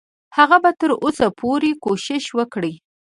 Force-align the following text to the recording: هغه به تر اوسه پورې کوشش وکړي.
هغه 0.37 0.57
به 0.63 0.71
تر 0.79 0.91
اوسه 1.03 1.27
پورې 1.39 1.71
کوشش 1.83 2.23
وکړي. 2.37 2.73